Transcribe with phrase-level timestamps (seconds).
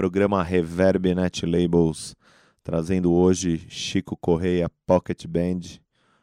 [0.00, 2.16] programa Reverb Net Labels,
[2.64, 5.60] trazendo hoje Chico Correia Pocket Band.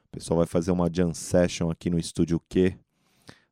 [0.08, 2.76] O pessoal vai fazer uma jam session aqui no Estúdio Q.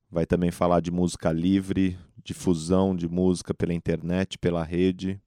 [0.10, 5.22] Vai também falar de música livre, difusão de música pela internet, pela rede.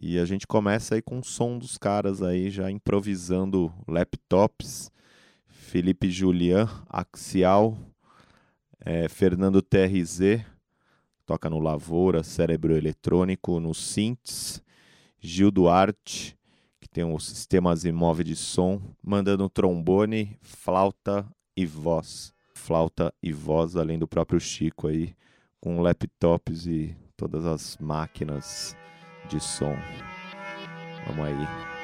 [0.00, 4.88] E a gente começa aí com o som dos caras aí já improvisando laptops.
[5.48, 7.76] Felipe Julian, Axial,
[8.78, 10.44] é, Fernando TRZ,
[11.26, 14.62] toca no Lavoura, Cérebro Eletrônico, no Synths,
[15.18, 16.38] Gil Duarte,
[16.80, 21.26] que tem um sistemas imóvel de som, mandando trombone, flauta
[21.56, 22.32] e voz.
[22.54, 25.14] Flauta e voz, além do próprio Chico aí,
[25.60, 28.76] com laptops e todas as máquinas
[29.28, 29.76] de som.
[31.06, 31.75] Vamos aí.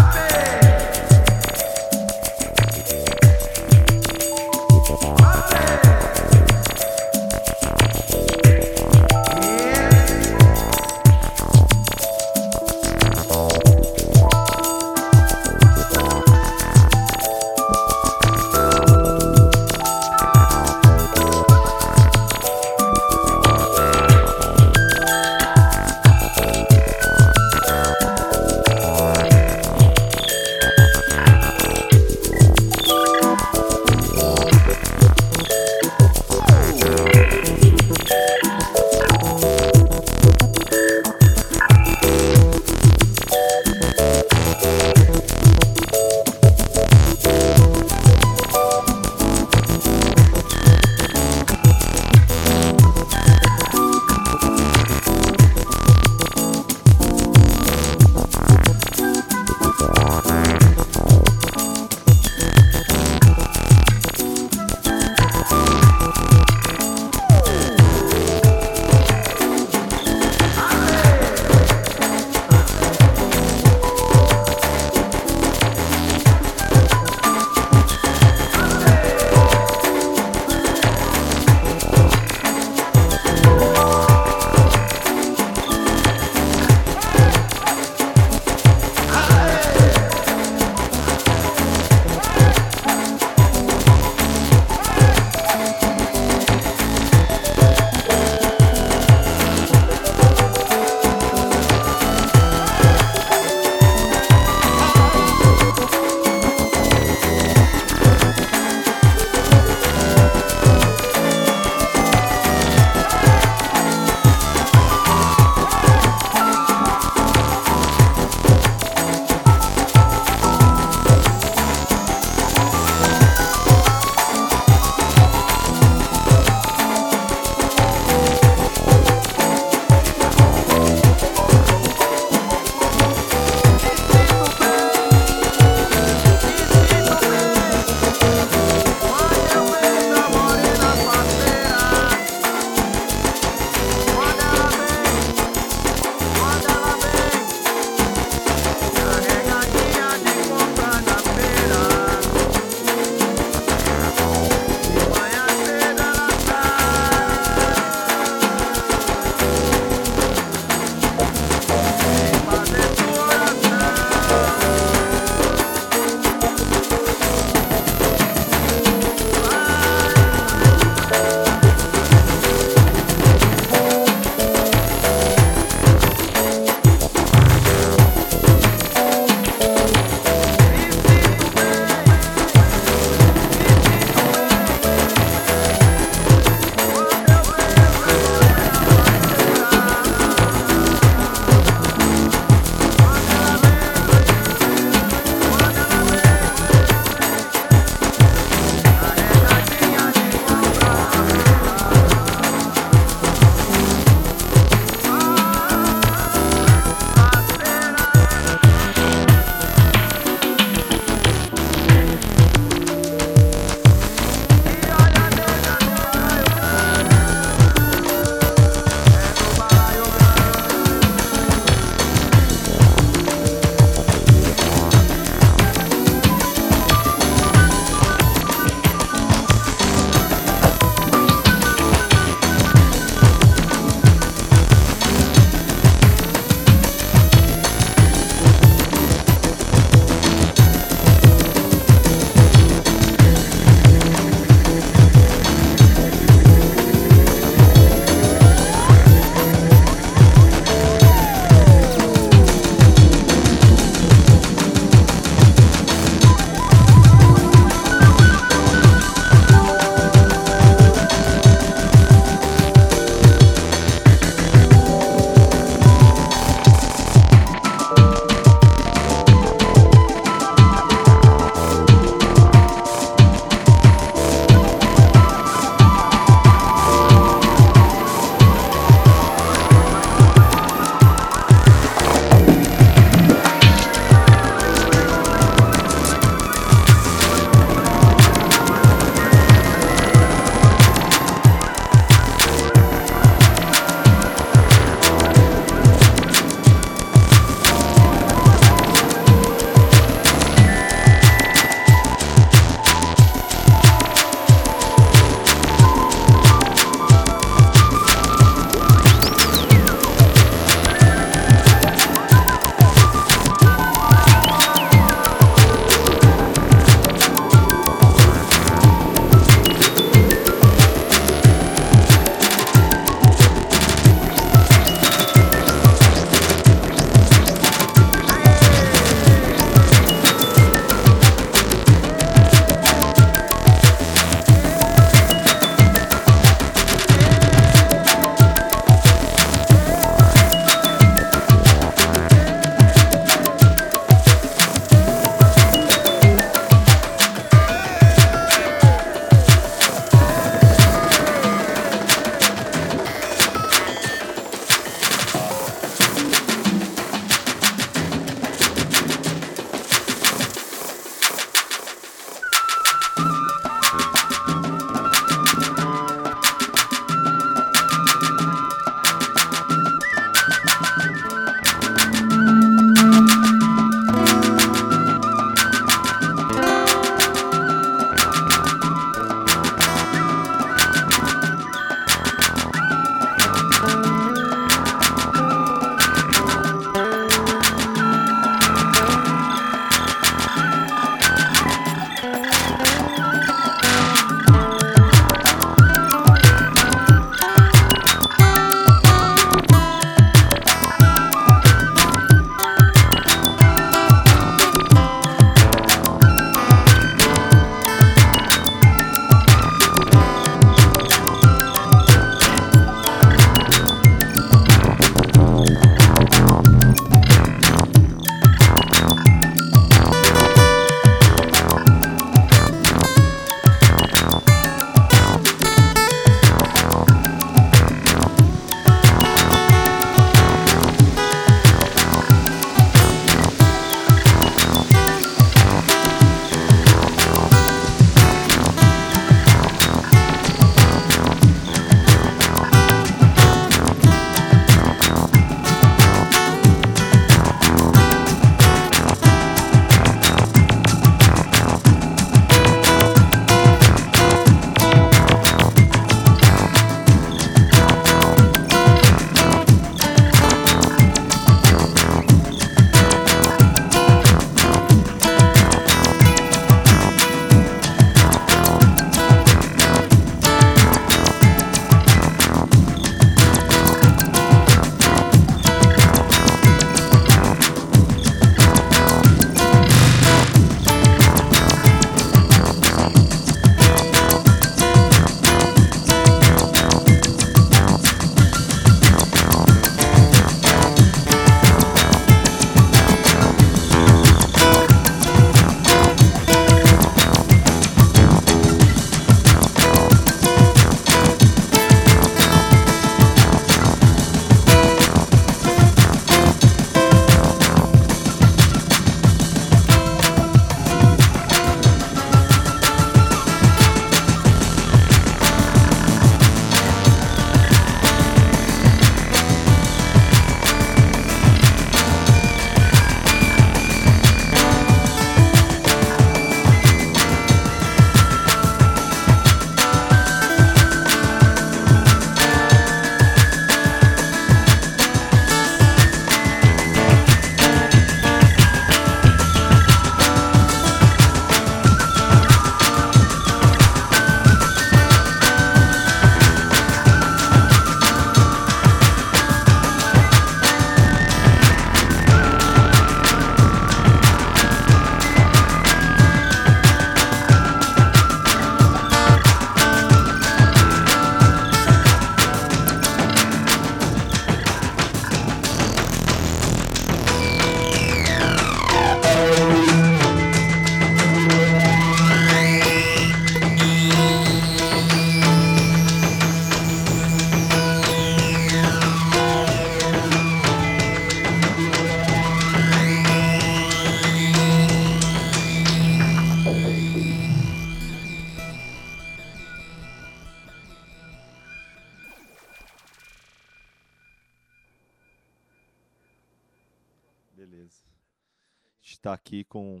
[599.50, 600.00] Aqui com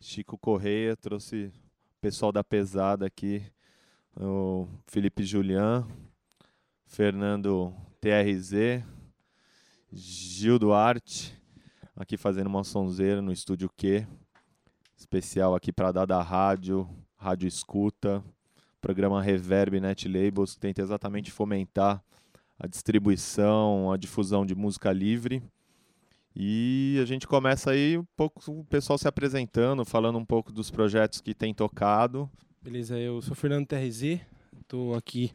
[0.00, 3.40] Chico Correia, trouxe o pessoal da pesada aqui,
[4.16, 5.86] o Felipe Julian,
[6.86, 8.82] Fernando TRZ,
[9.92, 11.40] Gil Duarte,
[11.94, 14.04] aqui fazendo uma sonzeira no estúdio Q,
[14.96, 18.24] especial aqui para dar da rádio, rádio escuta,
[18.80, 22.02] programa Reverb Net Labels, que tenta exatamente fomentar
[22.58, 25.40] a distribuição, a difusão de música livre.
[26.34, 30.70] E a gente começa aí um pouco o pessoal se apresentando, falando um pouco dos
[30.70, 32.30] projetos que tem tocado.
[32.62, 34.20] Beleza, eu sou Fernando TRZ,
[34.60, 35.32] estou aqui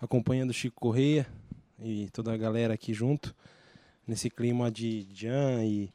[0.00, 1.26] acompanhando o Chico Correia
[1.78, 3.34] e toda a galera aqui junto,
[4.06, 5.92] nesse clima de jam e,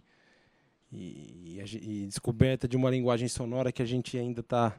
[0.92, 4.78] e, e, descoberta de uma linguagem sonora que a gente ainda está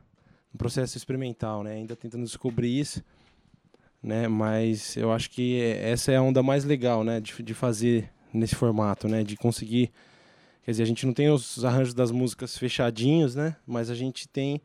[0.53, 1.75] no processo experimental, né?
[1.75, 3.05] ainda tentando descobrir isso.
[4.03, 4.27] Né?
[4.27, 7.21] Mas eu acho que essa é a onda mais legal né?
[7.21, 9.23] de, de fazer nesse formato, né?
[9.23, 9.91] De conseguir.
[10.65, 13.57] Quer dizer, a gente não tem os arranjos das músicas fechadinhos, né?
[13.67, 14.61] Mas a gente tem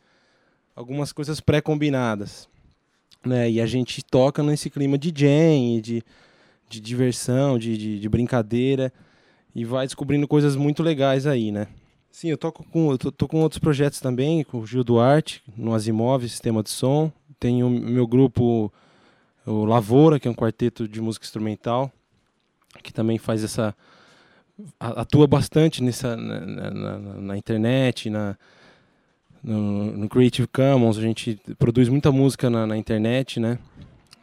[0.75, 2.49] algumas coisas pré-combinadas.
[3.25, 3.49] Né?
[3.49, 6.03] E a gente toca nesse clima de jam, de,
[6.69, 8.93] de diversão, de, de, de, brincadeira.
[9.55, 11.67] E vai descobrindo coisas muito legais aí, né?
[12.11, 15.41] Sim, eu toco com, eu tô, tô com outros projetos também, com o Gil Duarte,
[15.57, 17.11] no Asimov, Sistema de Som.
[17.39, 18.71] Tenho o meu grupo,
[19.45, 21.91] o Lavoura, que é um quarteto de música instrumental
[22.83, 23.75] que também faz essa
[24.79, 28.37] atua bastante nessa na, na, na internet, na
[29.43, 33.59] no, no, Creative Commons, a gente produz muita música na, na, internet, né?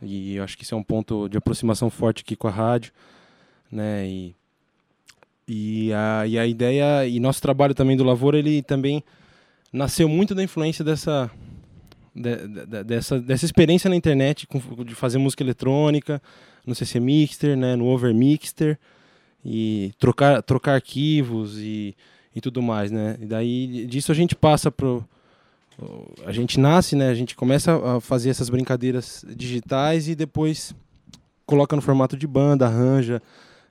[0.03, 2.93] E eu acho que isso é um ponto de aproximação forte aqui com a rádio,
[3.71, 4.05] né?
[4.09, 4.35] E,
[5.47, 9.05] e, a, e a ideia, e nosso trabalho também do Lavoura, ele também
[9.73, 11.31] nasceu muito da influência dessa,
[12.15, 14.49] de, de, dessa, dessa experiência na internet
[14.85, 16.21] de fazer música eletrônica,
[16.67, 18.79] no CC Mixter, né, no Over Mixter,
[19.45, 21.97] e trocar, trocar arquivos e,
[22.35, 23.19] e tudo mais, né?
[23.21, 25.05] E daí disso a gente passa pro
[26.25, 27.09] a gente nasce, né?
[27.09, 30.75] A gente começa a fazer essas brincadeiras digitais e depois
[31.47, 33.23] coloca no formato de banda, arranja,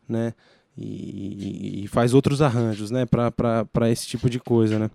[0.08, 0.34] né?
[0.78, 3.06] E, e faz outros arranjos, né?
[3.06, 4.90] Para esse tipo de coisa, né?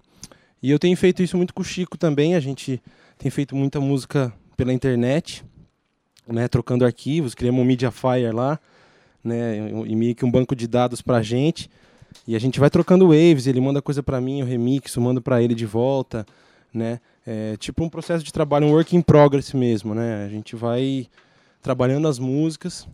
[0.62, 2.34] E eu tenho feito isso muito com o Chico também.
[2.34, 2.82] A gente
[3.18, 5.44] tem feito muita música pela internet
[6.26, 8.58] né, trocando arquivos, criamos um Mediafire lá,
[9.22, 11.70] né, e meio que um banco de dados para a gente.
[12.26, 15.42] E a gente vai trocando waves, ele manda coisa para mim, eu remixo, mando para
[15.42, 16.26] ele de volta,
[16.72, 17.00] né?
[17.26, 20.24] É tipo um processo de trabalho, um work in progress mesmo, né?
[20.24, 21.08] A gente vai
[21.60, 22.86] trabalhando as músicas,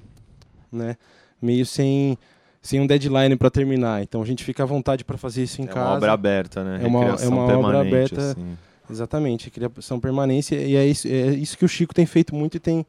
[0.71, 0.97] né?
[1.40, 2.18] Meio sem
[2.62, 4.03] sem um deadline para terminar.
[4.03, 5.81] Então a gente fica à vontade para fazer isso em é casa.
[5.81, 6.81] É uma obra aberta, né?
[6.83, 8.33] É uma, é uma obra aberta.
[8.33, 8.57] Assim.
[8.88, 10.57] Exatamente, criação permanência.
[10.57, 12.87] E é isso, é isso que o Chico tem feito muito e tem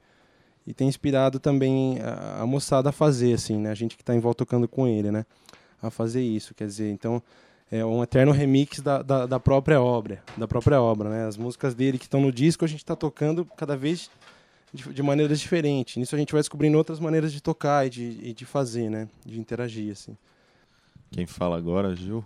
[0.66, 3.70] e tem inspirado também a, a moçada a fazer, assim, né?
[3.70, 5.26] A gente que está em volta tocando com ele, né?
[5.82, 7.22] A fazer isso, quer dizer, então
[7.70, 11.26] é um eterno remix da, da, da própria obra, da própria obra, né?
[11.26, 14.10] As músicas dele que estão no disco a gente está tocando cada vez
[14.74, 15.98] de, de, maneiras diferentes.
[15.98, 19.10] Nisso a gente vai descobrindo outras maneiras de tocar e de, e de fazer, né?
[19.26, 20.16] De interagir, assim.
[21.12, 22.24] Quem fala agora, Gil?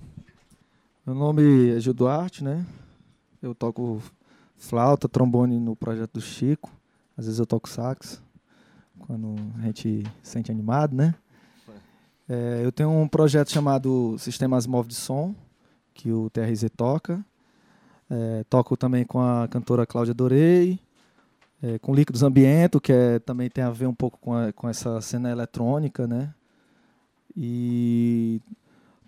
[1.05, 2.65] Meu nome é Gil Duarte, né?
[3.41, 4.01] Eu toco
[4.55, 6.71] flauta, trombone no projeto do Chico.
[7.17, 8.21] Às vezes eu toco sax
[9.07, 11.15] quando a gente se sente animado, né?
[12.29, 15.33] É, eu tenho um projeto chamado Sistemas Móveis de Som,
[15.93, 17.23] que o TRZ toca.
[18.09, 20.79] É, toco também com a cantora Cláudia Dorei,
[21.63, 24.67] é, com Líquidos Ambiento, que é, também tem a ver um pouco com, a, com
[24.67, 26.33] essa cena eletrônica, né?
[27.35, 28.41] E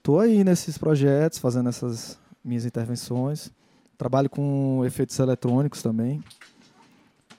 [0.01, 3.51] tô aí nesses projetos, fazendo essas minhas intervenções.
[3.97, 6.23] Trabalho com efeitos eletrônicos também.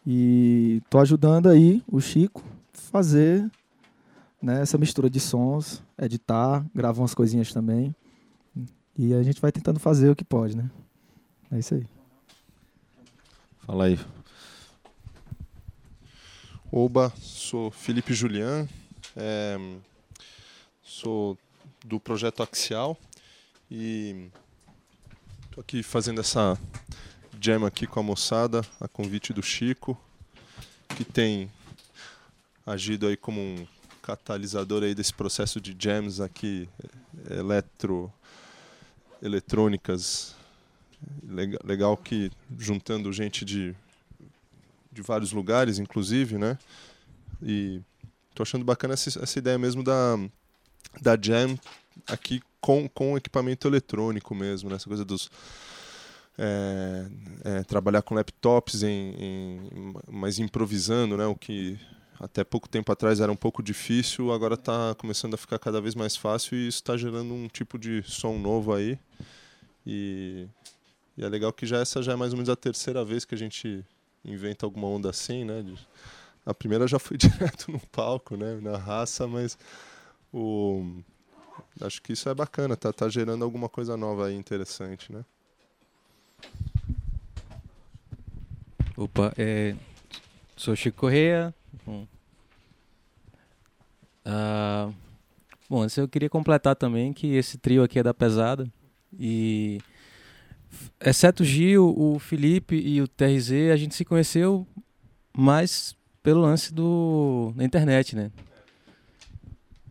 [0.06, 3.50] E tô ajudando aí o Chico fazer
[4.42, 7.94] né, essa mistura de sons, editar, gravar umas coisinhas também.
[8.96, 10.70] E a gente vai tentando fazer o que pode, né?
[11.50, 11.86] É isso aí.
[13.66, 13.98] Fala aí.
[16.72, 18.68] Oba, sou Felipe Julian,
[19.16, 19.58] é,
[20.82, 21.36] sou
[21.84, 22.96] do projeto Axial
[23.68, 24.28] e
[25.46, 26.56] estou aqui fazendo essa
[27.40, 29.98] jam aqui com a moçada, a convite do Chico,
[30.96, 31.50] que tem
[32.66, 33.66] agido aí como um
[34.02, 36.68] catalisador aí desse processo de jams aqui,
[37.30, 38.12] eletro,
[39.22, 40.34] eletrônicas.
[41.26, 43.74] Legal, legal que juntando gente de,
[44.92, 46.58] de vários lugares, inclusive, né?
[47.42, 47.80] E
[48.34, 50.18] tô achando bacana essa, essa ideia mesmo da,
[51.00, 51.58] da jam
[52.06, 54.76] aqui com, com equipamento eletrônico mesmo, né?
[54.76, 55.30] Essa coisa dos
[56.42, 57.06] é,
[57.44, 61.26] é, trabalhar com laptops, em, em, mas improvisando, né?
[61.26, 61.78] O que
[62.18, 65.94] até pouco tempo atrás era um pouco difícil, agora está começando a ficar cada vez
[65.94, 68.98] mais fácil e isso está gerando um tipo de som novo aí.
[69.86, 70.48] E,
[71.16, 73.34] e, é legal que já essa já é mais ou menos a terceira vez que
[73.34, 73.84] a gente
[74.24, 75.62] inventa alguma onda assim, né?
[76.46, 78.58] A primeira já foi direto no palco, né?
[78.62, 79.58] Na raça, mas
[80.32, 81.02] o
[81.82, 85.22] acho que isso é bacana, tá, tá gerando alguma coisa nova aí interessante, né?
[88.96, 89.74] Opa, é,
[90.56, 91.54] sou Chico Correia.
[91.86, 92.06] Bom,
[94.24, 94.90] ah,
[95.68, 98.70] bom, eu queria completar também que esse trio aqui é da pesada
[99.18, 99.78] e
[101.04, 104.66] exceto o Gil, o Felipe e o TRZ, a gente se conheceu
[105.36, 108.30] mais pelo lance do da internet, né?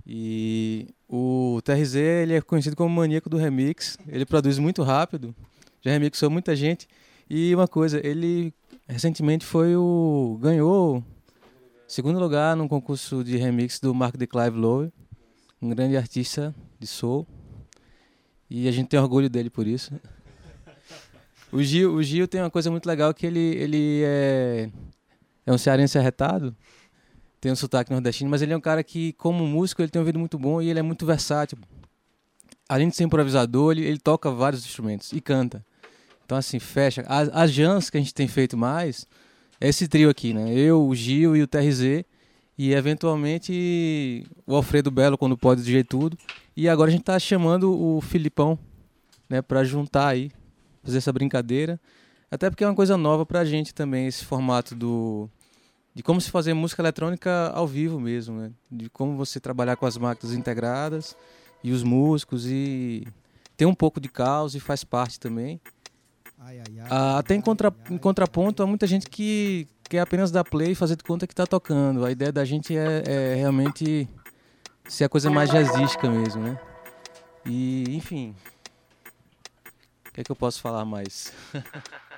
[0.05, 3.97] E o TRZ ele é conhecido como maníaco do remix.
[4.07, 5.35] Ele produz muito rápido,
[5.81, 6.87] já remixou muita gente.
[7.29, 8.53] E uma coisa, ele
[8.87, 11.03] recentemente foi o ganhou
[11.89, 14.93] segundo lugar num concurso de remix do Mark de Clive Lowe,
[15.59, 17.27] um grande artista de soul.
[18.47, 19.91] E a gente tem orgulho dele por isso.
[21.51, 24.69] O Gil, o Gil tem uma coisa muito legal que ele, ele é,
[25.47, 26.55] é um cearense arretado,
[27.41, 30.03] tem um sotaque nordestino, mas ele é um cara que, como músico, ele tem um
[30.03, 31.57] ouvido muito bom e ele é muito versátil.
[32.67, 35.65] Além de ser improvisador, ele, ele toca vários instrumentos e canta.
[36.29, 37.03] Então, assim, fecha.
[37.07, 39.07] As, as jams que a gente tem feito mais
[39.59, 40.53] é esse trio aqui, né?
[40.53, 42.05] Eu, o Gil e o TRZ.
[42.55, 46.15] E, eventualmente, o Alfredo Belo, quando pode, DJ tudo.
[46.55, 48.59] E agora a gente está chamando o Filipão,
[49.27, 49.41] né?
[49.41, 50.31] Pra juntar aí,
[50.83, 51.81] fazer essa brincadeira.
[52.29, 55.27] Até porque é uma coisa nova pra gente também, esse formato do
[55.95, 58.51] de como se fazer música eletrônica ao vivo mesmo, né?
[58.69, 61.17] De como você trabalhar com as máquinas integradas
[61.63, 63.07] e os músicos e
[63.57, 65.59] tem um pouco de caos e faz parte também.
[66.89, 70.75] Ah, até em, contra, em contraponto, há muita gente que quer apenas dar play e
[70.75, 72.05] fazer de conta que está tocando.
[72.05, 74.07] A ideia da gente é, é, realmente
[74.87, 76.59] ser a coisa mais jazzística mesmo, né?
[77.45, 78.35] E, enfim.
[80.07, 81.33] O que é que eu posso falar mais?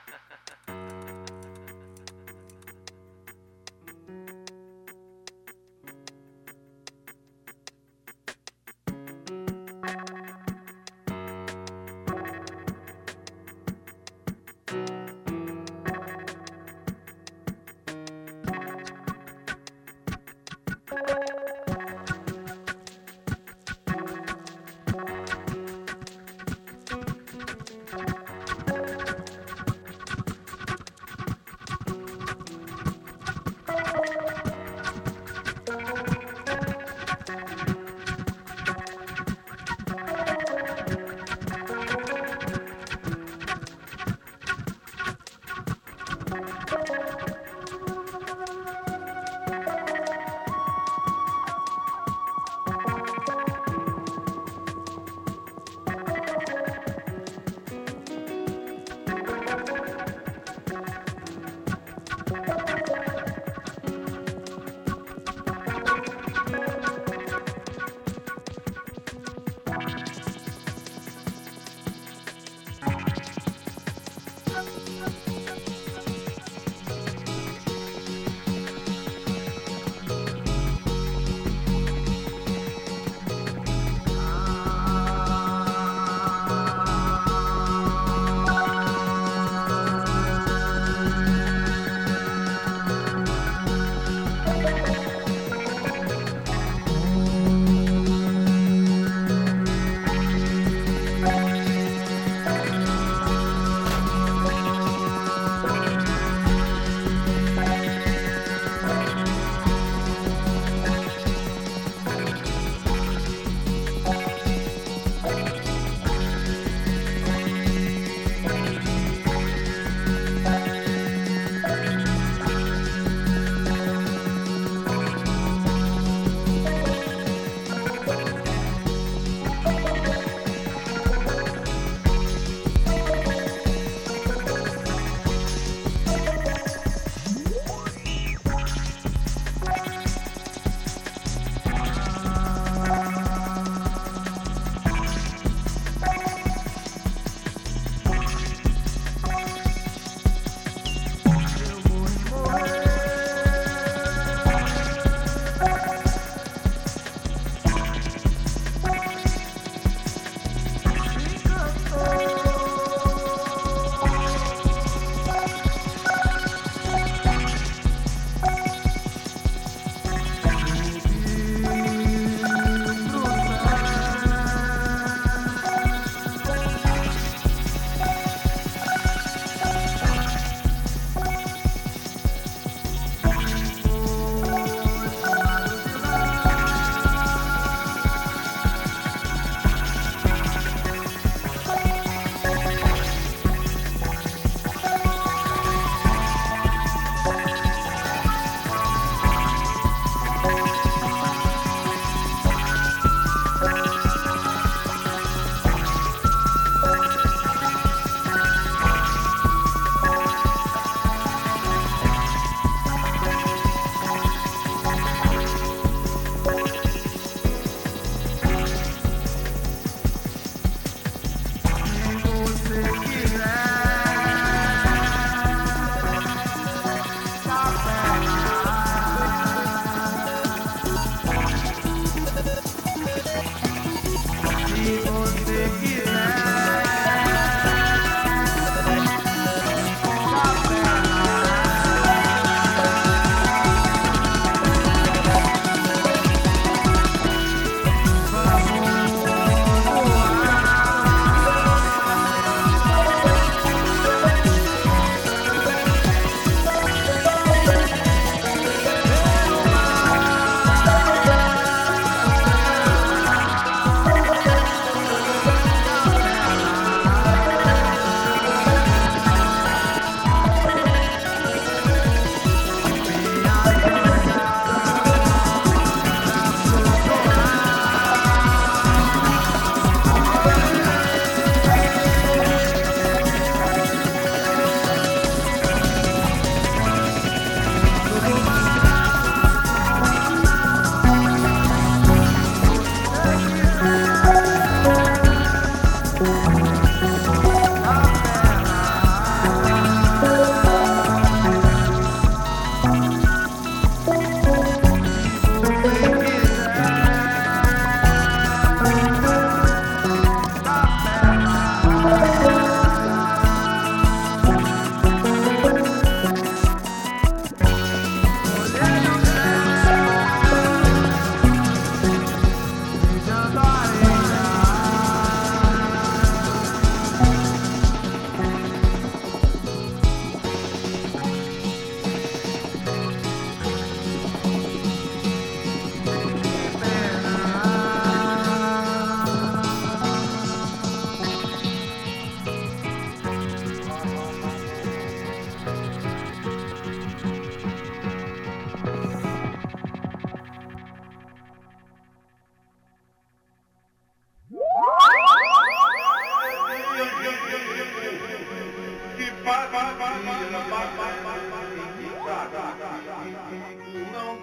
[364.11, 364.35] Não,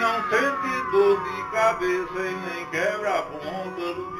[0.00, 4.18] não sente dor de cabeça e nem quebra a ponta do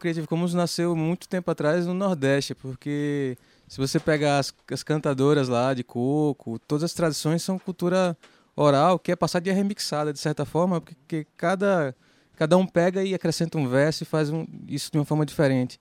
[0.00, 3.36] Creative Commons nasceu muito tempo atrás no Nordeste, porque
[3.68, 8.16] se você pegar as, as cantadoras lá de coco, todas as tradições são cultura
[8.56, 11.94] oral, que é passada e remixada, de certa forma, porque cada,
[12.40, 15.78] cada um pega e acrescenta um verso e faz um, isso de uma forma diferente.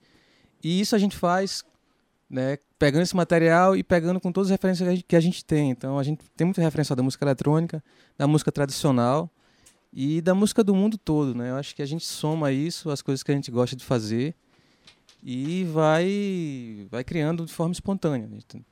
[0.61, 1.63] E isso a gente faz
[2.29, 5.19] né, pegando esse material e pegando com todas as referências que a, gente, que a
[5.21, 5.69] gente tem.
[5.69, 7.81] Então a gente tem muita referência da música eletrônica,
[8.17, 9.31] da música tradicional
[9.93, 11.33] e da música do mundo todo.
[11.33, 11.49] Né?
[11.49, 14.35] Eu acho que a gente soma isso, as coisas que a gente gosta de fazer
[15.23, 18.27] e vai, vai criando de forma espontânea.
[18.27, 18.65] A gente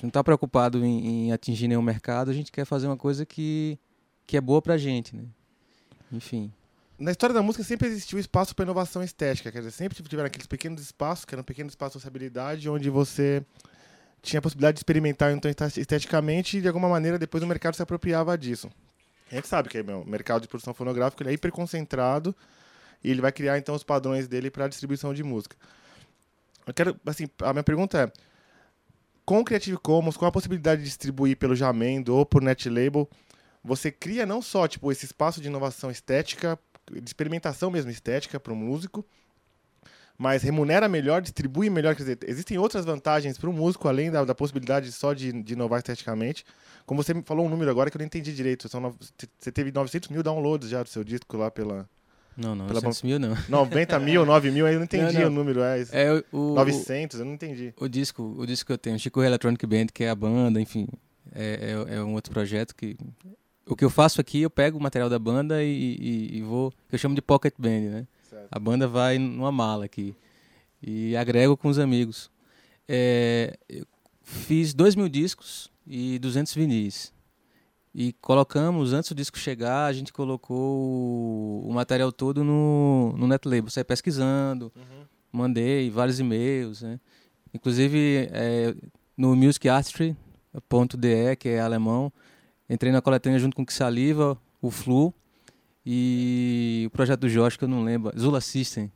[0.00, 3.78] não está preocupado em, em, atingir nenhum mercado, a gente quer fazer uma coisa que,
[4.26, 5.14] que é boa para a gente.
[5.14, 5.24] Né?
[6.10, 6.50] Enfim.
[6.98, 10.46] Na história da música sempre existiu espaço para inovação estética, quer dizer, sempre tiveram aqueles
[10.46, 13.44] pequenos espaços, que eram pequenos espaços de sociabilidade, onde você
[14.22, 17.82] tinha a possibilidade de experimentar então esteticamente e de alguma maneira depois o mercado se
[17.82, 18.70] apropriava disso.
[19.30, 22.34] A gente sabe que o mercado de produção fonográfica ele é hiperconcentrado
[23.04, 25.54] e ele vai criar então os padrões dele para a distribuição de música.
[26.66, 28.12] Eu quero, assim, a minha pergunta é,
[29.24, 33.08] com o Creative Commons, com a possibilidade de distribuir pelo Jamendo ou por Netlabel,
[33.62, 36.58] você cria não só tipo esse espaço de inovação estética,
[36.92, 39.04] de experimentação mesmo estética para o músico,
[40.18, 41.94] mas remunera melhor, distribui melhor.
[41.94, 45.52] Quer dizer, existem outras vantagens para o músico, além da, da possibilidade só de, de,
[45.52, 46.44] inovar esteticamente.
[46.86, 48.68] Como você me falou um número agora que eu não entendi direito.
[48.68, 48.96] São no,
[49.38, 51.88] você teve 900 mil downloads já do seu disco lá pela,
[52.36, 53.36] não, não, pela 900 mil não.
[53.48, 55.28] 90 mil, 9 mil, aí eu não entendi não, não.
[55.28, 55.60] o número.
[55.62, 57.72] É, é o, 900, eu não entendi.
[57.78, 60.86] O disco, o disco que eu tenho, Chico Electronic Band, que é a banda, enfim,
[61.34, 62.96] é, é, é, um outro projeto que...
[63.68, 66.72] O que eu faço aqui, eu pego o material da banda e, e, e vou...
[66.90, 68.06] Eu chamo de pocket band, né?
[68.30, 68.48] Certo.
[68.50, 70.14] A banda vai numa mala aqui.
[70.80, 72.30] E agrego com os amigos.
[72.88, 73.84] É, eu
[74.22, 77.12] fiz 2 mil discos e 200 vinis.
[77.94, 83.70] E colocamos, antes do disco chegar, a gente colocou o material todo no, no Netlabel.
[83.70, 85.04] Saí pesquisando, uhum.
[85.32, 87.00] mandei vários e-mails, né?
[87.54, 88.74] Inclusive, é,
[89.16, 92.12] no musicartistry.de, que é alemão,
[92.68, 95.14] entrei na coletânea junto com o Saliva, o Flu
[95.84, 98.90] e o projeto do Jorge, que eu não lembro, Zula System.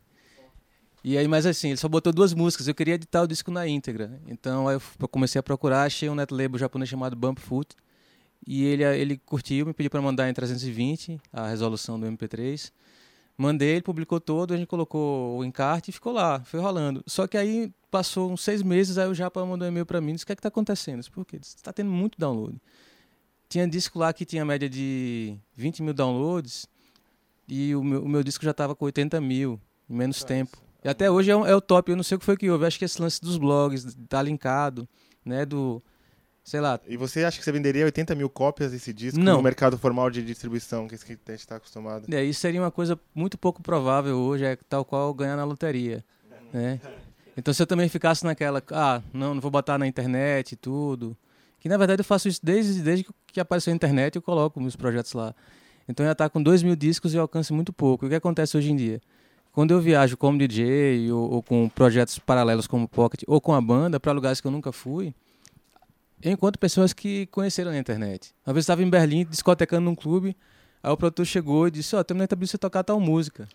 [1.02, 2.68] E aí, mas assim, ele só botou duas músicas.
[2.68, 4.20] Eu queria editar o disco na íntegra.
[4.26, 7.74] Então aí eu comecei a procurar, achei um netlabel japonês chamado Bump Foot
[8.46, 12.72] e ele, ele curtiu, me pediu para mandar em 320 a resolução do MP3.
[13.36, 17.02] Mandei, ele publicou todo, a gente colocou o encarte e ficou lá, foi rolando.
[17.06, 20.12] Só que aí passou uns seis meses, aí o Japa mandou um e-mail para mim,
[20.12, 21.02] disse, o que é que tá acontecendo?
[21.10, 21.38] Por quê?
[21.40, 22.60] Está tendo muito download.
[23.50, 26.68] Tinha disco lá que tinha média de 20 mil downloads
[27.48, 30.26] e o meu, o meu disco já estava com 80 mil em menos Nossa.
[30.28, 30.56] tempo.
[30.84, 32.64] E até hoje é, é, o top, eu não sei o que foi que houve,
[32.64, 34.88] acho que esse lance dos blogs, tá linkado,
[35.24, 35.82] né, do
[36.44, 36.78] sei lá.
[36.86, 39.38] E você acha que você venderia 80 mil cópias desse disco Não.
[39.38, 42.06] no mercado formal de distribuição, que a gente está acostumado?
[42.14, 46.04] É, isso seria uma coisa muito pouco provável hoje, é tal qual ganhar na loteria.
[46.52, 46.80] Né?
[47.36, 51.16] Então se eu também ficasse naquela, ah, não, não vou botar na internet e tudo.
[51.60, 54.74] Que na verdade eu faço isso desde, desde que apareceu a internet eu coloco meus
[54.74, 55.34] projetos lá.
[55.86, 58.06] Então já está com 2 mil discos e eu alcance muito pouco.
[58.06, 59.00] O que acontece hoje em dia?
[59.52, 63.60] Quando eu viajo como DJ ou, ou com projetos paralelos como Pocket ou com a
[63.60, 65.14] banda para lugares que eu nunca fui,
[66.22, 68.34] eu encontro pessoas que conheceram na internet.
[68.46, 70.36] Uma vez estava em Berlim, discotecando num clube,
[70.82, 73.48] aí o produtor chegou e disse, ó, oh, temos na você tocar tal música.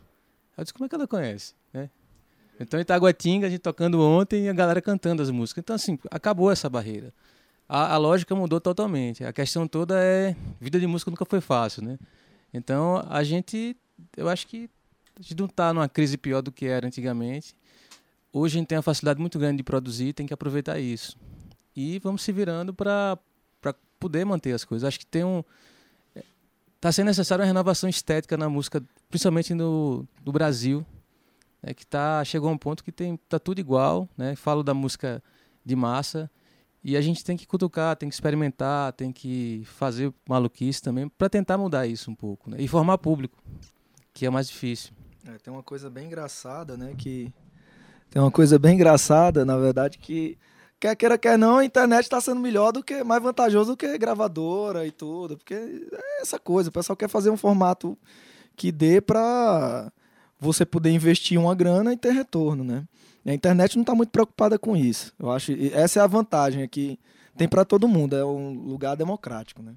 [0.58, 1.54] Eu disse, como é que ela conhece?
[1.72, 1.90] Né?
[2.60, 5.62] Então, em Itaguatinga, a gente tocando ontem e a galera cantando as músicas.
[5.62, 7.14] Então, assim, acabou essa barreira.
[7.68, 9.24] A, a lógica mudou totalmente.
[9.24, 10.36] A questão toda é...
[10.60, 11.98] Vida de música nunca foi fácil, né?
[12.54, 13.76] Então, a gente...
[14.16, 14.70] Eu acho que
[15.18, 17.56] a gente não está numa crise pior do que era antigamente.
[18.32, 21.18] Hoje a gente tem uma facilidade muito grande de produzir, tem que aproveitar isso
[21.76, 23.18] e vamos se virando para
[24.00, 24.88] poder manter as coisas.
[24.88, 25.44] Acho que tem um
[26.76, 30.86] está sendo necessária uma renovação estética na música, principalmente no, no Brasil,
[31.62, 34.36] né, que tá chegou a um ponto que tem tá tudo igual, né?
[34.36, 35.22] Falo da música
[35.66, 36.30] de massa
[36.88, 41.28] e a gente tem que cutucar, tem que experimentar, tem que fazer maluquice também para
[41.28, 42.58] tentar mudar isso um pouco, né?
[42.60, 43.44] E formar público,
[44.14, 44.94] que é mais difícil.
[45.28, 46.94] É, tem uma coisa bem engraçada, né?
[46.96, 47.34] Que
[48.12, 50.38] tem uma coisa bem engraçada, na verdade, que
[50.80, 53.98] quer queira, quer não, a internet está sendo melhor do que, mais vantajoso do que
[53.98, 55.38] gravadora e tudo.
[55.38, 57.98] Porque é essa coisa, o pessoal quer fazer um formato
[58.56, 59.92] que dê para
[60.40, 62.86] você poder investir uma grana e ter retorno, né?
[63.26, 65.12] E a internet não está muito preocupada com isso.
[65.18, 67.00] Eu acho essa é a vantagem aqui.
[67.36, 69.74] Tem para todo mundo, é um lugar democrático, né?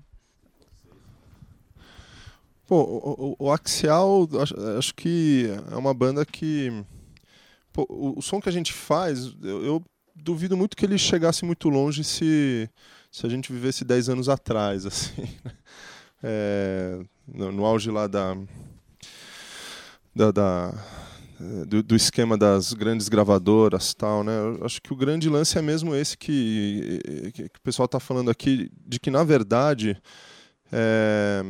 [2.67, 6.85] Pô, o, o, o Axial, acho, acho que é uma banda que.
[7.73, 9.85] Pô, o, o som que a gente faz, eu, eu
[10.15, 12.69] duvido muito que ele chegasse muito longe se,
[13.11, 15.23] se a gente vivesse 10 anos atrás, assim.
[15.45, 15.53] né?
[16.23, 18.37] É, no, no auge lá da,
[20.15, 20.75] da, da-
[21.67, 24.33] do, do esquema das grandes gravadoras tal, né?
[24.61, 27.01] Eu acho que o grande lance é mesmo esse que,
[27.35, 30.01] que, que o pessoal está falando aqui, de que na verdade
[30.73, 31.43] é,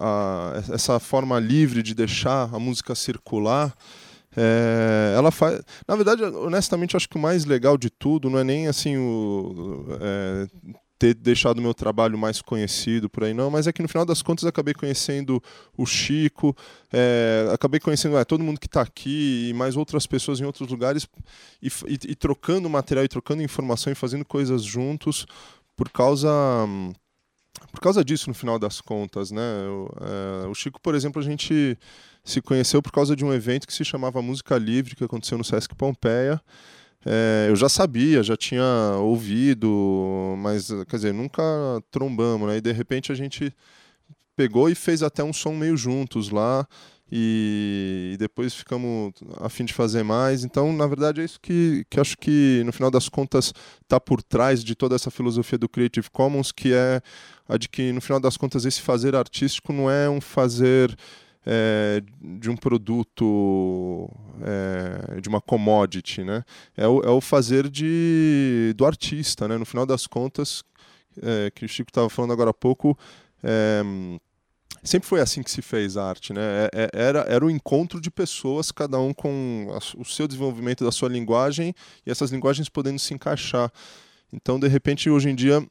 [0.00, 3.74] a- essa forma livre de deixar a música circular
[4.36, 5.60] é, ela faz.
[5.86, 9.86] Na verdade, honestamente, acho que o mais legal de tudo não é nem assim o
[10.00, 10.46] é,
[10.98, 14.20] ter deixado meu trabalho mais conhecido por aí, não, mas é que no final das
[14.20, 15.40] contas acabei conhecendo
[15.76, 16.56] o Chico,
[16.92, 20.68] é, acabei conhecendo é, todo mundo que está aqui e mais outras pessoas em outros
[20.68, 21.06] lugares
[21.62, 25.24] e, e- e trocando material e trocando informação e fazendo coisas juntos
[25.76, 26.28] por causa
[27.72, 29.42] por causa disso no final das contas, né?
[30.44, 31.76] É, o Chico, por exemplo, a gente
[32.24, 35.44] se conheceu por causa de um evento que se chamava Música Livre, que aconteceu no
[35.44, 36.40] Sesc Pompeia.
[37.10, 38.62] É, eu já sabia, já tinha
[38.98, 41.42] ouvido, mas quer dizer, nunca
[41.90, 42.58] trombamos, né?
[42.58, 43.50] E de repente a gente
[44.36, 46.66] pegou e fez até um som meio juntos lá.
[47.10, 50.44] E, e depois ficamos a fim de fazer mais.
[50.44, 54.22] Então, na verdade, é isso que, que acho que, no final das contas, está por
[54.22, 57.00] trás de toda essa filosofia do Creative Commons, que é
[57.48, 60.94] a de que, no final das contas, esse fazer artístico não é um fazer
[61.46, 64.10] é, de um produto,
[64.42, 66.44] é, de uma commodity, né?
[66.76, 69.56] É o, é o fazer de, do artista, né?
[69.56, 70.62] No final das contas,
[71.22, 72.98] é, que o Chico estava falando agora há pouco,
[73.42, 73.82] é,
[74.82, 76.68] sempre foi assim que se fez a arte, né?
[76.72, 81.08] É- Era, era o encontro de pessoas, cada um com o seu desenvolvimento da sua
[81.08, 81.74] linguagem
[82.06, 83.72] e essas linguagens podendo se encaixar.
[84.32, 85.66] Então, de repente, hoje em dia,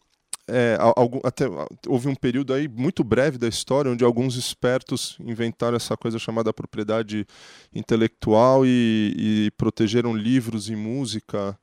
[0.47, 1.45] é, al- algum- até,
[1.87, 6.53] houve um período aí muito breve da história onde alguns espertos inventaram essa coisa chamada
[6.53, 7.25] propriedade
[7.73, 11.57] intelectual e, e protegeram livros e música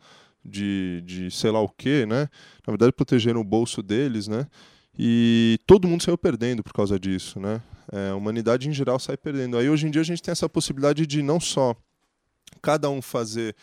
[0.44, 2.28] de, de sei lá o que, né?
[2.66, 4.46] Na verdade, protegeram o bolso deles, né?
[4.98, 7.60] E todo mundo saiu perdendo por causa disso, né?
[7.92, 9.56] É, a humanidade em geral sai perdendo.
[9.58, 11.74] Aí hoje em dia a gente tem essa possibilidade de não só
[12.62, 13.54] cada um fazer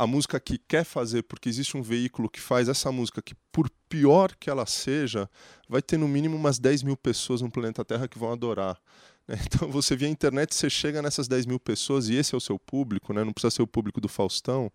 [0.00, 3.68] a música que quer fazer, porque existe um veículo que faz essa música que, por
[3.86, 5.28] pior que ela seja,
[5.68, 8.80] vai ter no mínimo umas 10 mil pessoas no planeta Terra que vão adorar.
[9.28, 9.36] né?
[9.44, 12.40] Então você via a internet, você chega nessas 10 mil pessoas e esse é o
[12.40, 13.22] seu público, né?
[13.22, 14.72] não precisa ser o público do Faustão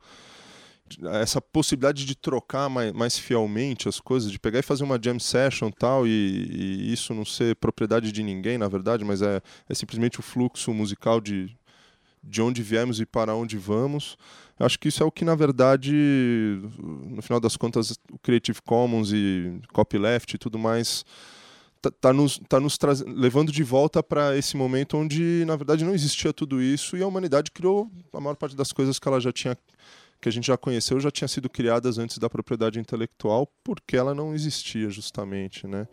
[1.19, 5.17] essa possibilidade de trocar mais, mais fielmente as coisas, de pegar e fazer uma jam
[5.17, 9.73] session tal, e, e isso não ser propriedade de ninguém, na verdade, mas é, é
[9.73, 11.57] simplesmente o fluxo musical de,
[12.23, 14.15] de onde viemos e para onde vamos.
[14.57, 15.93] Acho que isso é o que, na verdade,
[16.79, 21.03] no final das contas, o Creative Commons e copyleft e tudo mais
[21.85, 25.93] tá, tá nos, tá nos levando de volta para esse momento onde, na verdade, não
[25.93, 29.31] existia tudo isso e a humanidade criou a maior parte das coisas que ela já
[29.31, 29.57] tinha
[30.21, 34.15] que a gente já conheceu já tinha sido criadas antes da propriedade intelectual porque ela
[34.15, 35.87] não existia justamente, né?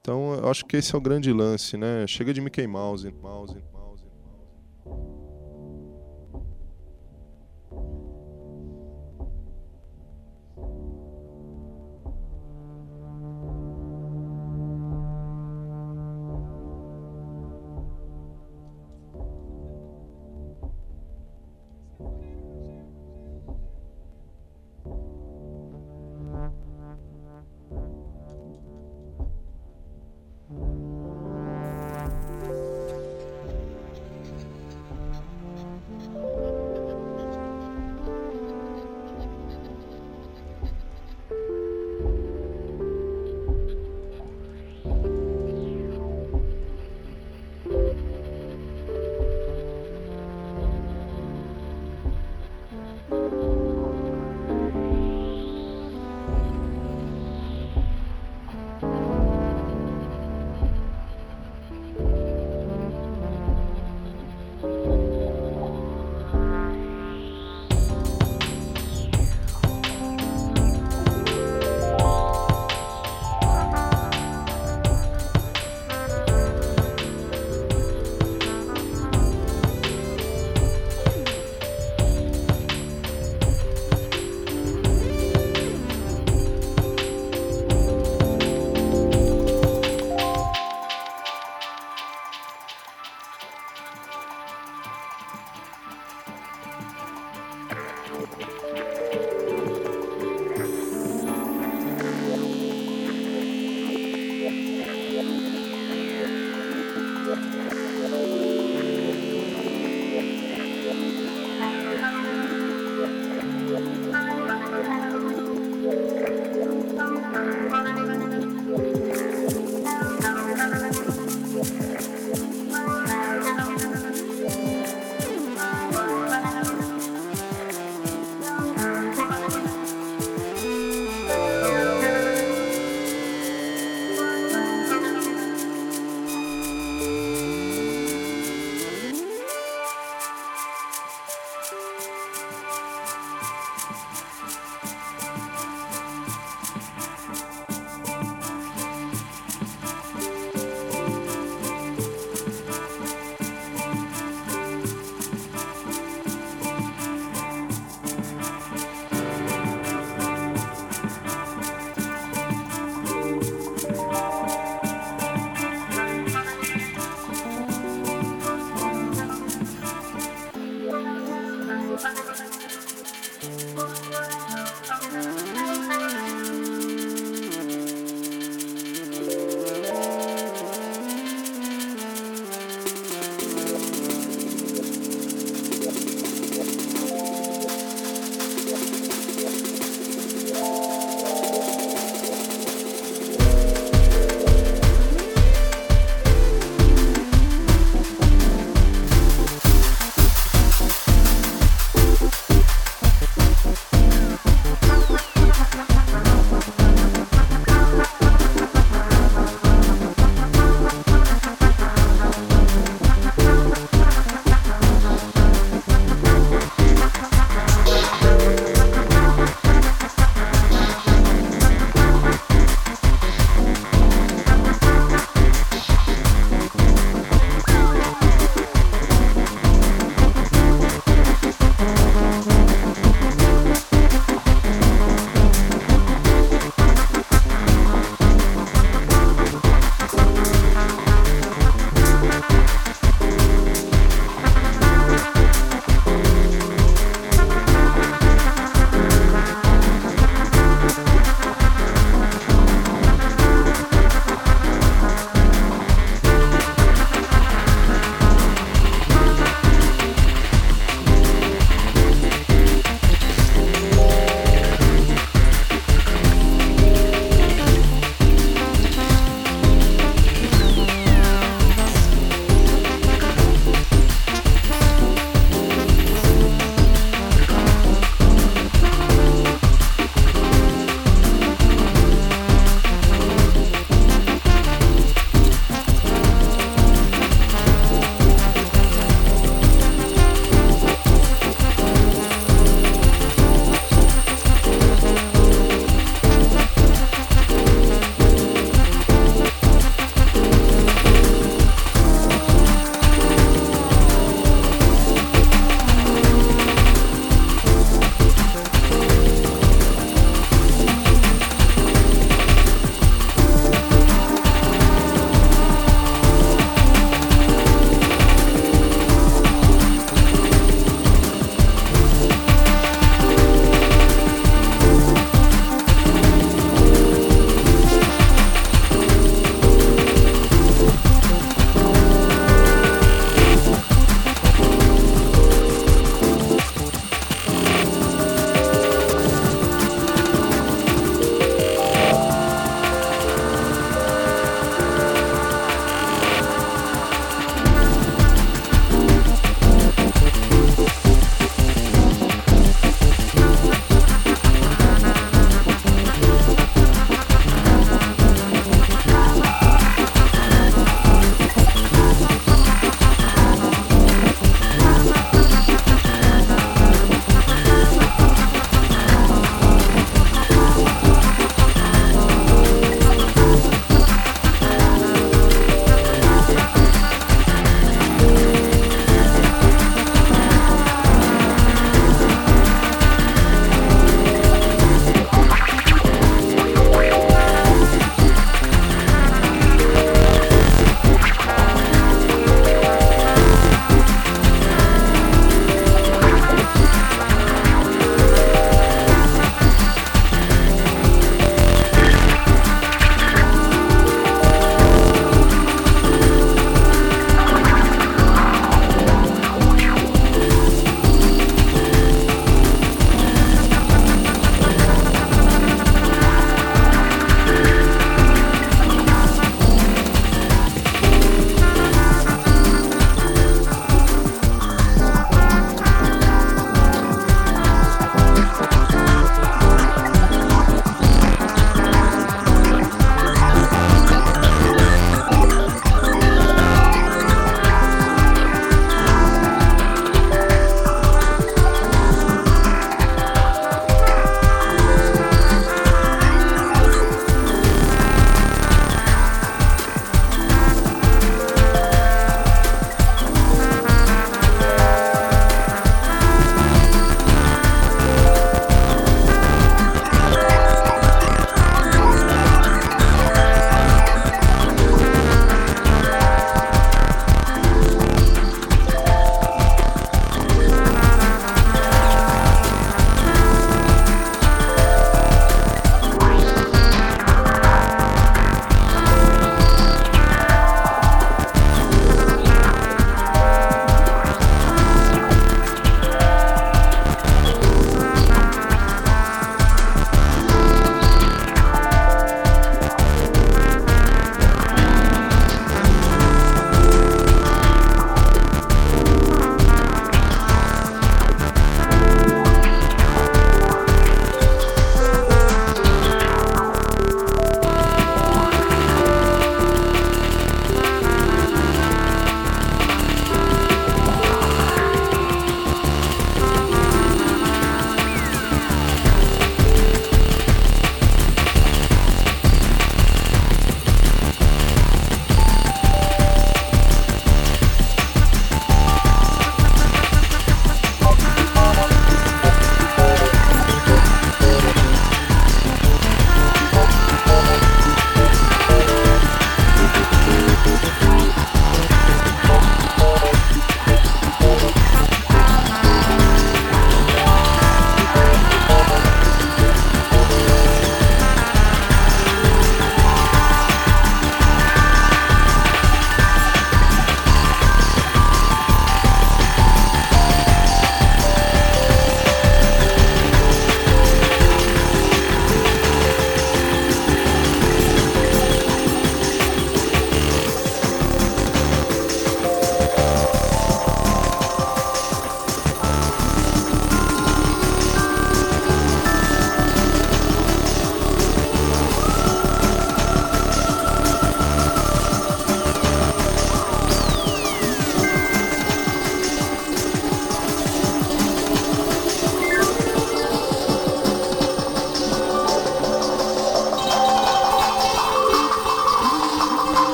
[0.00, 2.06] Então eu acho que esse é o grande lance, né?
[2.06, 4.04] Chega de Mickey Mouse, Mouse, Mouse.
[4.86, 5.19] É,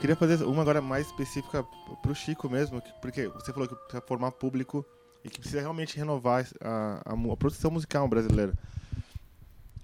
[0.00, 1.62] queria fazer uma agora mais específica
[2.02, 4.84] pro Chico mesmo, que- porque você falou que precisa formar público
[5.24, 8.54] e que precisa realmente renovar a, a a produção musical brasileira.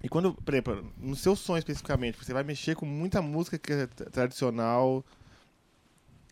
[0.03, 3.73] E quando, por exemplo, no seu som especificamente, você vai mexer com muita música que
[3.73, 5.03] é tra- tradicional,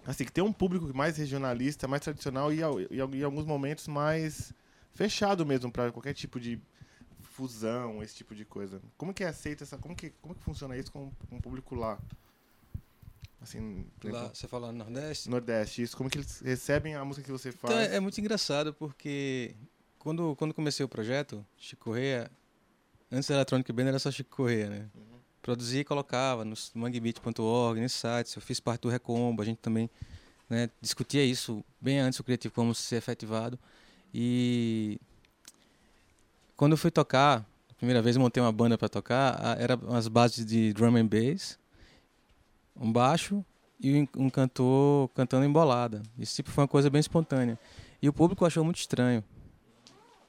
[0.07, 2.59] assim, que tem um público mais regionalista, mais tradicional e,
[2.91, 4.53] e em alguns momentos mais
[4.95, 6.61] fechado mesmo para qualquer tipo de
[7.23, 8.81] fusão, esse tipo de coisa.
[8.99, 11.75] Como que é aceita essa, como que como que funciona isso com, com o público
[11.75, 11.99] lá?
[13.43, 15.29] Assim, Lá, você fala no Nordeste?
[15.29, 17.75] Nordeste, isso, como que eles recebem a música que você faz?
[17.75, 19.55] Então é, é muito engraçado porque
[19.99, 22.31] quando, quando comecei o projeto, Chico Correia,
[23.11, 24.89] antes da Electronic Band era só Chico Correia, né?
[25.43, 28.35] Produzia e colocava no manguebeat.org, nesses sites.
[28.37, 29.91] Eu fiz parte do Recombo, a gente também
[30.49, 33.59] né, discutia isso bem antes do Creative Commons ser efetivado.
[34.15, 35.01] E
[36.57, 39.75] quando eu fui tocar, a primeira vez eu montei uma banda para tocar, a- era
[39.75, 41.59] umas bases de drum and bass,
[42.77, 43.45] um baixo
[43.81, 46.03] e um, cantor cantando embolada.
[46.19, 47.59] Isso tipo foi uma coisa bem espontânea.
[48.01, 49.25] E o público achou muito estranho.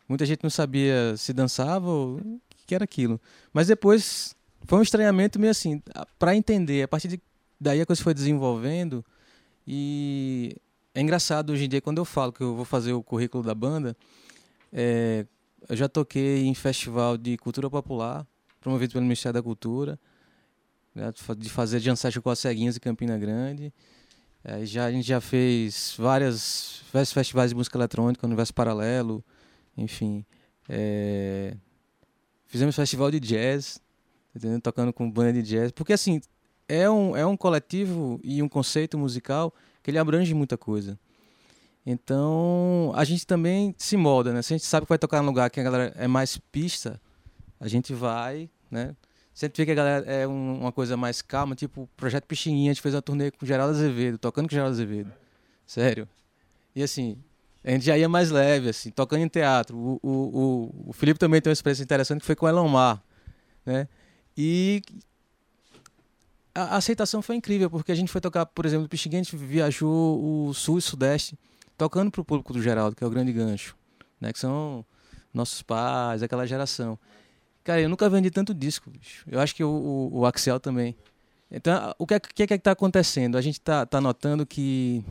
[0.08, 3.20] Muita gente não sabia se dançava ou o que era aquilo.
[3.54, 4.36] Mas depois
[4.66, 5.82] foi um estranhamento meio assim,
[6.18, 6.84] para entender.
[6.84, 7.22] A partir de,
[7.60, 9.06] daí a coisa foi desenvolvendo
[9.68, 10.56] e
[10.94, 13.56] é engraçado hoje em dia quando eu falo que eu vou fazer o currículo da
[13.56, 13.96] banda,
[14.72, 15.26] é,
[15.70, 18.26] eu já toquei em festival de cultura popular,
[18.60, 20.00] promovido pelo Ministério da Cultura,
[20.94, 23.74] né, de fa- de fazer jam session com as ceguinhas em Campina Grande.
[24.44, 29.24] Aí já, a gente já fez várias, vários festivais de música eletrônica, Universo Paralelo,
[29.78, 30.26] enfim.
[30.68, 31.56] é,
[32.46, 33.82] Fizemos festival de jazz,
[34.36, 34.60] entendeu?
[34.62, 35.72] tocando com banda de jazz.
[35.72, 36.22] Porque, assim,
[36.68, 41.00] é um, é um coletivo e um conceito musical que ele abrange muita coisa.
[41.86, 44.42] Então, a gente também se molda, né?
[44.42, 47.02] Se a gente sabe que vai tocar num lugar que a galera é mais pista,
[47.60, 48.96] a gente vai, né?
[49.34, 51.88] Se a gente vê que a galera é um- uma coisa mais calma, tipo o
[51.98, 54.74] Projeto Pixinguinha, a gente fez uma turnê com o Geraldo Azevedo, tocando com o Geraldo
[54.74, 55.12] Azevedo.
[55.66, 56.08] Sério.
[56.76, 57.18] E assim,
[57.64, 59.78] a gente já ia mais leve, assim, tocando em teatro.
[59.78, 62.68] O, o, o, o Felipe também tem uma experiência interessante que foi com o Elon
[62.68, 63.02] Mar,
[63.66, 63.88] né?
[64.38, 64.82] E
[66.54, 70.48] a, aceitação foi incrível, porque a gente foi tocar, por exemplo, Pixinguinha, a gente viajou
[70.50, 71.38] o sul e sudeste,
[71.78, 73.76] tocando pro público do Geraldo, que é o grande gancho,
[74.22, 74.32] né?
[74.32, 74.86] Que são
[75.34, 77.00] nossos pais, aquela geração.
[77.64, 79.24] Cara, eu nunca vendi tanto disco, bicho.
[79.30, 80.96] Eu acho que o, o, o Axel também.
[81.50, 83.38] Então, o que é que, é que tá acontecendo?
[83.38, 85.04] A gente tá, tá notando que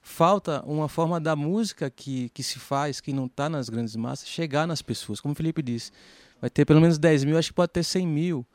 [0.00, 4.28] falta uma forma da música que, que se faz, que não está nas grandes massas,
[4.28, 5.20] chegar nas pessoas.
[5.20, 5.92] Como o Felipe disse,
[6.40, 8.46] vai ter pelo menos 10 mil, acho que pode ter 100 mil,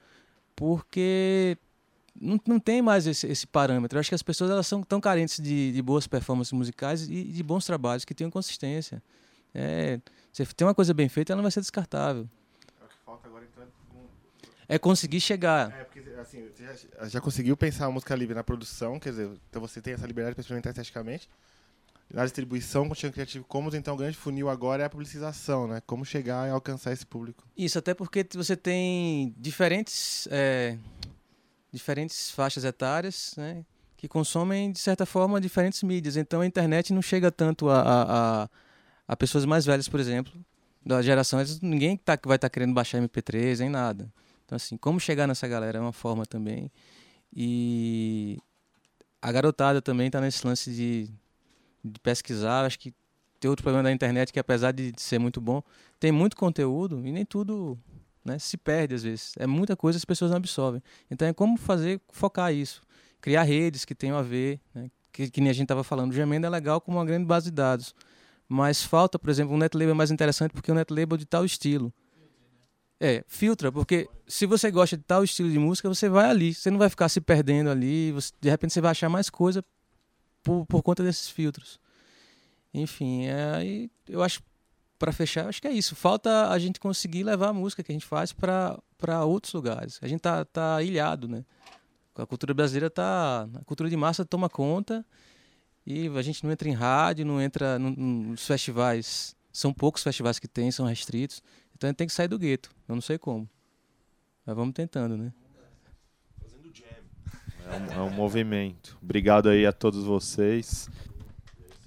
[0.55, 1.57] porque
[2.19, 3.97] não, não tem mais esse, esse parâmetro.
[3.97, 7.23] Eu acho que as pessoas elas são tão carentes de, de boas performances musicais e
[7.23, 9.01] de bons trabalhos que tenham consistência.
[9.53, 9.99] É,
[10.31, 12.27] você tem uma coisa bem feita, ela não vai ser descartável.
[13.11, 13.67] É falta agora então.
[14.67, 15.69] É conseguir chegar.
[15.77, 19.29] É, porque assim, você já, já conseguiu pensar a música livre na produção, quer dizer,
[19.49, 21.27] então você tem essa liberdade para experimentar esteticamente.
[22.09, 25.81] Na distribuição, com o Creative Commons, então o grande funil agora é a publicização, né?
[25.85, 27.45] Como chegar e alcançar esse público.
[27.55, 30.77] Isso, até porque você tem diferentes, é,
[31.71, 33.65] diferentes faixas etárias, né?
[33.95, 36.17] Que consomem, de certa forma, diferentes mídias.
[36.17, 38.49] Então a internet não chega tanto a, a, a,
[39.07, 40.33] a pessoas mais velhas, por exemplo,
[40.85, 41.39] da geração.
[41.61, 44.11] Ninguém tá, vai estar querendo baixar MP3, nem nada.
[44.45, 46.71] Então, assim, como chegar nessa galera é uma forma também.
[47.33, 48.37] E
[49.21, 51.09] a garotada também está nesse lance de,
[51.83, 52.65] de pesquisar.
[52.65, 52.93] Acho que
[53.39, 55.63] tem outro problema da internet que, apesar de ser muito bom,
[55.99, 57.77] tem muito conteúdo e nem tudo
[58.23, 59.33] né, se perde às vezes.
[59.37, 60.81] É muita coisa que as pessoas não absorvem.
[61.09, 62.81] Então é como fazer, focar isso.
[63.19, 66.11] Criar redes que tenham a ver, né, que, que nem a gente estava falando.
[66.11, 67.95] O Gemendo é legal como uma grande base de dados.
[68.53, 71.93] Mas falta, por exemplo, um netlabel mais interessante porque é um de tal estilo.
[72.99, 76.53] É, filtra, porque se você gosta de tal estilo de música, você vai ali.
[76.53, 78.11] Você não vai ficar se perdendo ali.
[78.11, 79.63] Você, de repente você vai achar mais coisa
[80.43, 81.79] por, por conta desses filtros.
[82.73, 84.43] Enfim, é, aí eu acho
[84.99, 85.95] para fechar, acho que é isso.
[85.95, 88.81] Falta a gente conseguir levar a música que a gente faz para
[89.25, 89.97] outros lugares.
[90.01, 91.45] A gente tá, tá ilhado, né?
[92.15, 93.47] A cultura brasileira tá.
[93.55, 95.05] A cultura de massa toma conta
[95.85, 99.35] e a gente não entra em rádio, não entra no- nos festivais.
[99.51, 101.41] São poucos festivais que tem, são restritos.
[101.75, 102.69] Então a gente tem que sair do gueto.
[102.87, 103.49] Eu não sei como.
[104.45, 105.33] Mas vamos tentando, né?
[107.65, 108.97] É um, é um movimento.
[109.01, 110.89] Obrigado aí a todos vocês.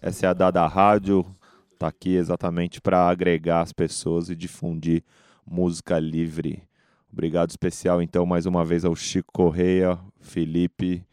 [0.00, 1.24] Essa é a Dada Rádio.
[1.78, 5.02] Tá aqui exatamente para agregar as pessoas e difundir
[5.46, 6.62] música livre.
[7.12, 11.04] Obrigado especial então mais uma vez ao Chico Correia, Felipe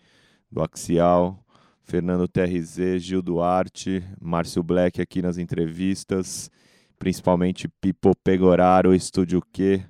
[0.51, 1.43] do Axial,
[1.91, 6.49] Fernando TRZ, Gil Duarte, Márcio Black aqui nas entrevistas,
[6.97, 9.83] principalmente Pipo Pegoraro, Estúdio Q.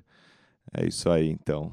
[0.76, 1.70] É isso aí então.